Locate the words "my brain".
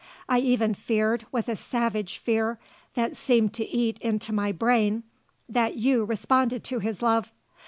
4.33-5.03